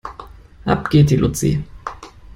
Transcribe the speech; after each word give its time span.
Ab 0.65 0.89
geht 0.89 1.11
die 1.11 1.15
Luzi. 1.15 1.63